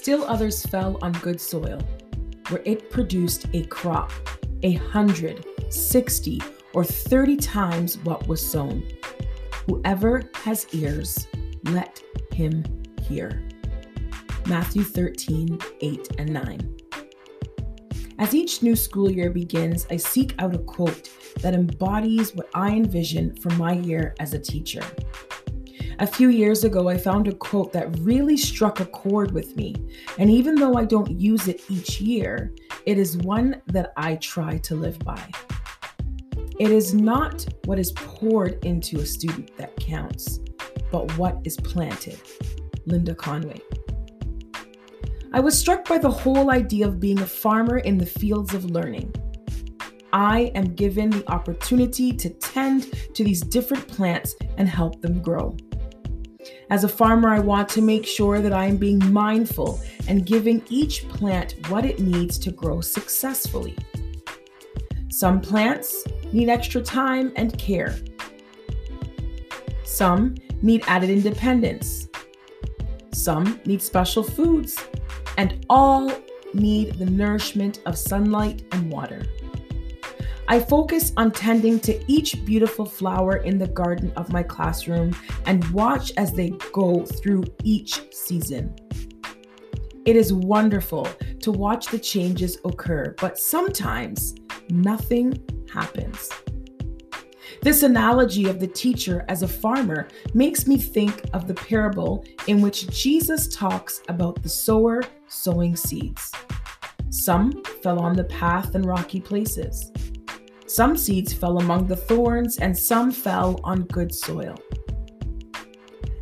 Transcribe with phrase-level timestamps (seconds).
[0.00, 1.78] Still others fell on good soil,
[2.48, 4.10] where it produced a crop,
[4.62, 6.40] a hundred, sixty,
[6.72, 8.82] or thirty times what was sown.
[9.66, 11.26] Whoever has ears,
[11.64, 12.02] let
[12.32, 12.64] him
[13.02, 13.46] hear.
[14.46, 16.76] Matthew 13, 8 and 9.
[18.18, 21.10] As each new school year begins, I seek out a quote
[21.42, 24.82] that embodies what I envision for my year as a teacher.
[26.00, 29.76] A few years ago, I found a quote that really struck a chord with me,
[30.16, 32.54] and even though I don't use it each year,
[32.86, 35.22] it is one that I try to live by.
[36.58, 40.40] It is not what is poured into a student that counts,
[40.90, 42.18] but what is planted.
[42.86, 43.60] Linda Conway.
[45.34, 48.70] I was struck by the whole idea of being a farmer in the fields of
[48.70, 49.14] learning.
[50.14, 55.54] I am given the opportunity to tend to these different plants and help them grow.
[56.70, 60.62] As a farmer, I want to make sure that I am being mindful and giving
[60.68, 63.76] each plant what it needs to grow successfully.
[65.08, 67.96] Some plants need extra time and care.
[69.84, 72.06] Some need added independence.
[73.12, 74.78] Some need special foods,
[75.36, 76.12] and all
[76.54, 79.26] need the nourishment of sunlight and water.
[80.50, 85.14] I focus on tending to each beautiful flower in the garden of my classroom
[85.46, 88.74] and watch as they go through each season.
[90.04, 91.06] It is wonderful
[91.42, 94.34] to watch the changes occur, but sometimes
[94.70, 95.38] nothing
[95.72, 96.28] happens.
[97.62, 102.60] This analogy of the teacher as a farmer makes me think of the parable in
[102.60, 106.32] which Jesus talks about the sower sowing seeds.
[107.10, 109.92] Some fell on the path and rocky places.
[110.70, 114.54] Some seeds fell among the thorns, and some fell on good soil.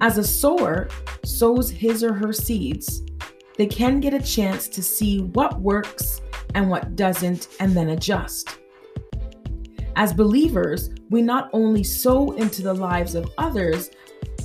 [0.00, 0.88] As a sower
[1.24, 3.02] sows his or her seeds,
[3.56, 6.22] they can get a chance to see what works
[6.56, 8.58] and what doesn't, and then adjust.
[9.94, 13.90] As believers, we not only sow into the lives of others,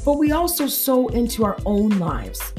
[0.05, 2.53] but we also sow into our own lives.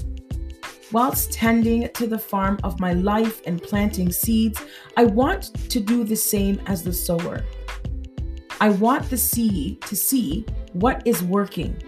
[0.91, 4.63] Whilst tending to the farm of my life and planting seeds,
[4.97, 7.45] I want to do the same as the sower.
[8.61, 11.81] I want the seed to see what is working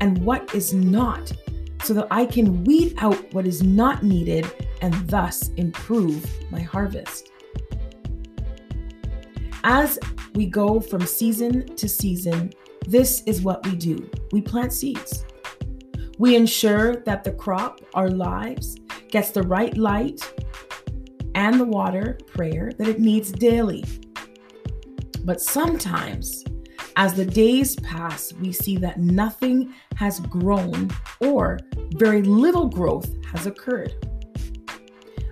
[0.00, 1.30] and what is not,
[1.84, 4.50] so that I can weed out what is not needed
[4.80, 7.30] and thus improve my harvest.
[9.64, 9.98] As
[10.34, 12.52] we go from season to season,
[12.86, 15.26] this is what we do we plant seeds.
[16.20, 18.76] We ensure that the crop, our lives,
[19.08, 20.20] gets the right light
[21.34, 23.86] and the water, prayer, that it needs daily.
[25.24, 26.44] But sometimes,
[26.96, 30.90] as the days pass, we see that nothing has grown
[31.22, 31.58] or
[31.94, 33.94] very little growth has occurred.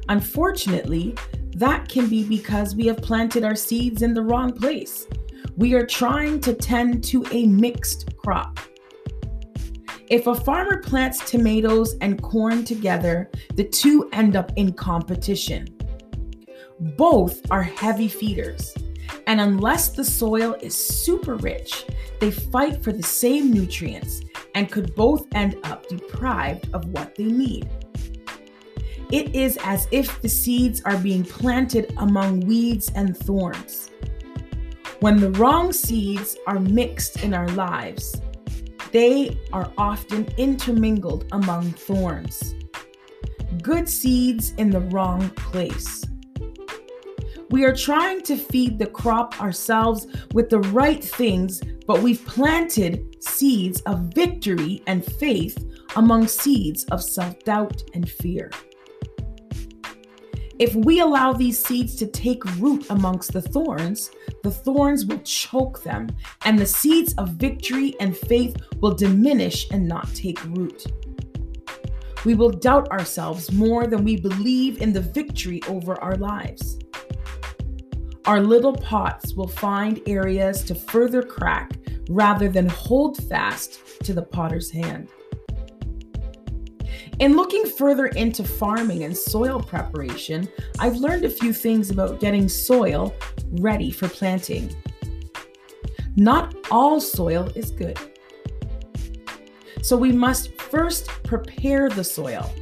[0.09, 1.15] Unfortunately,
[1.51, 5.07] that can be because we have planted our seeds in the wrong place.
[5.55, 8.59] We are trying to tend to a mixed crop.
[10.11, 15.69] If a farmer plants tomatoes and corn together, the two end up in competition.
[16.97, 18.75] Both are heavy feeders,
[19.27, 21.85] and unless the soil is super rich,
[22.21, 24.23] they fight for the same nutrients
[24.55, 27.69] and could both end up deprived of what they need.
[29.13, 33.91] It is as if the seeds are being planted among weeds and thorns.
[35.01, 38.21] When the wrong seeds are mixed in our lives,
[38.93, 42.55] they are often intermingled among thorns.
[43.63, 46.05] Good seeds in the wrong place.
[47.51, 53.23] We are trying to feed the crop ourselves with the right things, but we've planted
[53.25, 55.65] seeds of victory and faith
[55.97, 58.51] among seeds of self doubt and fear.
[60.59, 64.11] If we allow these seeds to take root amongst the thorns,
[64.43, 66.09] the thorns will choke them,
[66.45, 70.85] and the seeds of victory and faith will diminish and not take root.
[72.25, 76.81] We will doubt ourselves more than we believe in the victory over our lives.
[78.25, 81.71] Our little pots will find areas to further crack
[82.11, 85.09] rather than hold fast to the potter's hand.
[87.21, 90.49] In looking further into farming and soil preparation,
[90.79, 93.13] I've learned a few things about getting soil
[93.55, 94.73] ready for planting.
[96.15, 97.99] Not all soil is good.
[99.83, 102.53] So we must first prepare the soil.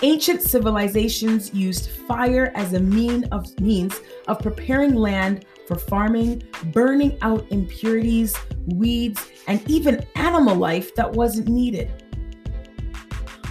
[0.00, 6.42] Ancient civilizations used fire as a mean of, means of preparing land for farming,
[6.72, 8.34] burning out impurities,
[8.68, 11.92] weeds, and even animal life that wasn't needed.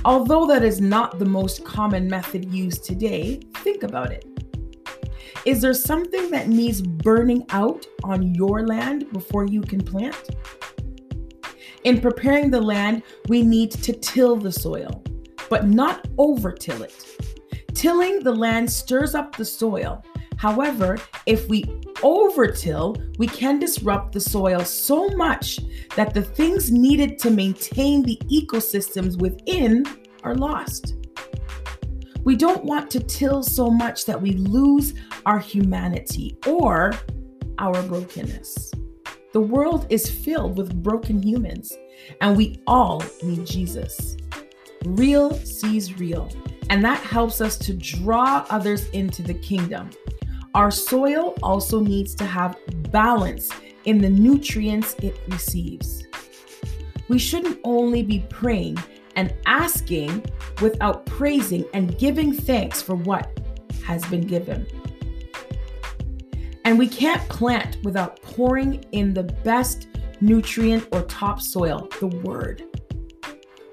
[0.04, 4.26] Although that is not the most common method used today, think about it.
[5.46, 10.30] Is there something that needs burning out on your land before you can plant?
[11.84, 15.04] In preparing the land, we need to till the soil,
[15.50, 17.18] but not over till it.
[17.74, 20.04] Tilling the land stirs up the soil.
[20.38, 21.64] However, if we
[22.04, 25.60] overtill, we can disrupt the soil so much
[25.96, 29.86] that the things needed to maintain the ecosystems within
[30.24, 30.96] are lost.
[32.24, 34.94] We don't want to till so much that we lose
[35.26, 36.94] our humanity or
[37.58, 38.72] our brokenness.
[39.34, 41.74] The world is filled with broken humans,
[42.20, 44.18] and we all need Jesus.
[44.86, 46.30] Real sees real,
[46.70, 49.90] and that helps us to draw others into the kingdom.
[50.54, 52.58] Our soil also needs to have
[52.92, 53.50] balance
[53.86, 56.06] in the nutrients it receives.
[57.08, 58.78] We shouldn't only be praying
[59.16, 60.26] and asking
[60.62, 63.40] without praising and giving thanks for what
[63.86, 64.68] has been given.
[66.66, 69.88] And we can't plant without pouring in the best
[70.20, 72.64] nutrient or topsoil, the Word.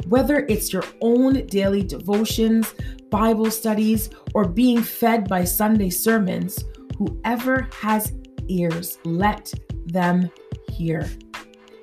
[0.07, 2.73] Whether it's your own daily devotions,
[3.11, 6.65] Bible studies, or being fed by Sunday sermons,
[6.97, 8.13] whoever has
[8.49, 9.53] ears, let
[9.87, 10.31] them
[10.71, 11.09] hear.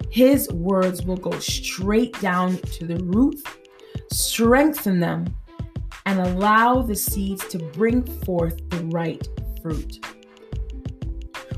[0.10, 3.42] His words will go straight down to the root,
[4.12, 5.25] strengthen them,
[6.06, 9.27] and allow the seeds to bring forth the right
[9.62, 10.06] fruit.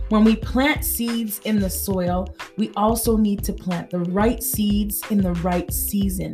[0.09, 5.03] When we plant seeds in the soil, we also need to plant the right seeds
[5.11, 6.33] in the right season.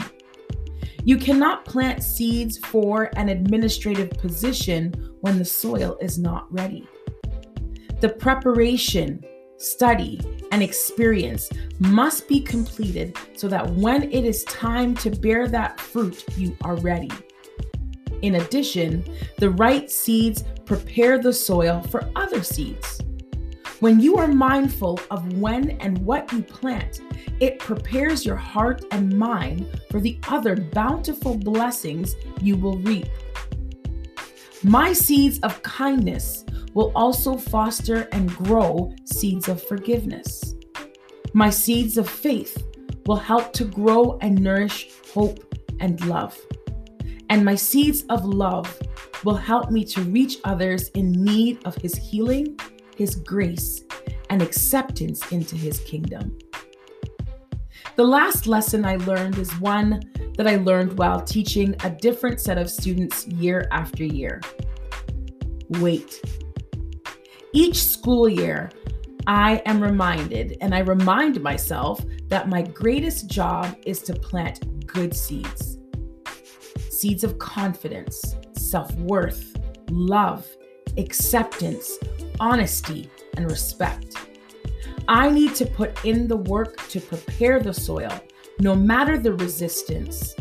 [1.05, 6.87] You cannot plant seeds for an administrative position when the soil is not ready.
[7.99, 9.21] The preparation,
[9.57, 10.21] study,
[10.53, 16.23] and experience must be completed so that when it is time to bear that fruit,
[16.37, 17.11] you are ready.
[18.21, 19.03] In addition,
[19.39, 23.02] the right seeds prepare the soil for other seeds.
[23.83, 27.01] When you are mindful of when and what you plant,
[27.41, 33.09] it prepares your heart and mind for the other bountiful blessings you will reap.
[34.63, 40.55] My seeds of kindness will also foster and grow seeds of forgiveness.
[41.33, 42.65] My seeds of faith
[43.05, 46.39] will help to grow and nourish hope and love.
[47.29, 48.81] And my seeds of love
[49.25, 52.57] will help me to reach others in need of His healing,
[52.95, 53.83] His grace,
[54.29, 56.37] and acceptance into His kingdom.
[57.95, 60.01] The last lesson I learned is one
[60.37, 64.41] that I learned while teaching a different set of students year after year.
[65.69, 66.21] Wait.
[67.53, 68.71] Each school year,
[69.27, 75.15] I am reminded and I remind myself that my greatest job is to plant good
[75.15, 75.77] seeds
[77.03, 79.57] seeds of confidence, self worth,
[79.89, 80.47] love,
[80.97, 81.97] acceptance,
[82.43, 84.17] honesty, and respect.
[85.07, 88.11] I need to put in the work to prepare the soil,
[88.59, 90.35] no matter the resistance,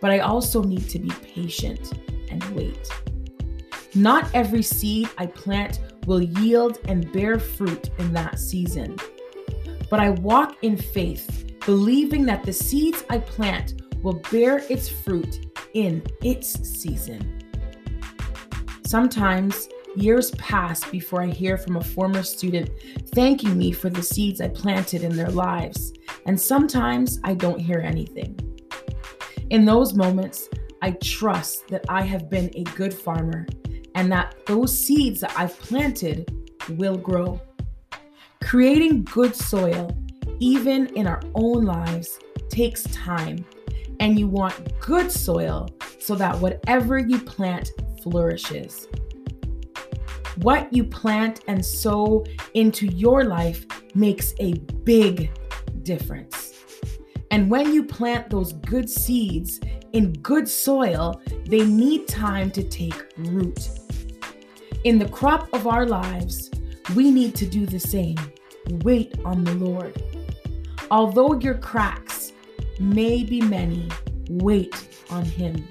[0.00, 1.92] but I also need to be patient
[2.30, 2.88] and wait.
[3.96, 8.96] Not every seed I plant will yield and bear fruit in that season.
[9.90, 15.52] But I walk in faith, believing that the seeds I plant will bear its fruit
[15.74, 17.42] in its season.
[18.86, 22.70] Sometimes years pass before I hear from a former student
[23.14, 25.92] thanking me for the seeds I planted in their lives,
[26.26, 28.38] and sometimes I don't hear anything.
[29.50, 30.48] In those moments,
[30.82, 33.46] I trust that I have been a good farmer
[33.94, 36.32] and that those seeds that I've planted
[36.70, 37.40] will grow.
[38.42, 39.94] Creating good soil,
[40.38, 42.18] even in our own lives,
[42.48, 43.44] takes time,
[43.98, 45.68] and you want good soil
[45.98, 47.70] so that whatever you plant
[48.02, 48.88] flourishes.
[50.36, 55.30] What you plant and sow into your life makes a big
[55.82, 56.54] difference.
[57.30, 59.60] And when you plant those good seeds
[59.92, 63.68] in good soil, they need time to take root.
[64.84, 66.50] In the crop of our lives,
[66.94, 68.16] we need to do the same.
[68.82, 70.02] Wait on the Lord.
[70.90, 72.32] Although your cracks
[72.78, 73.88] may be many,
[74.28, 75.68] wait on Him.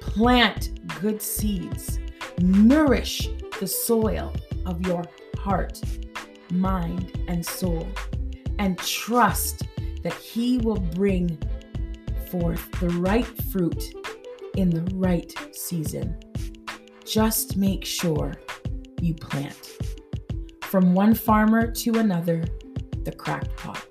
[0.00, 1.98] Plant good seeds.
[2.38, 3.28] Nourish
[3.60, 4.32] the soil
[4.66, 5.04] of your
[5.38, 5.80] heart,
[6.50, 7.86] mind, and soul.
[8.58, 9.62] And trust
[10.02, 11.38] that He will bring
[12.30, 13.94] forth the right fruit
[14.56, 16.16] in the right season.
[17.04, 18.32] Just make sure
[19.00, 19.78] you plant.
[20.62, 22.44] From one farmer to another,
[23.04, 23.83] the cracked pot.